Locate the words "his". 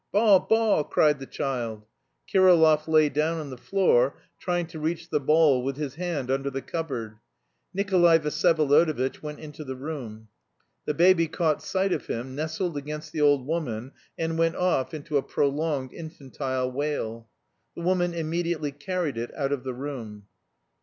5.77-5.93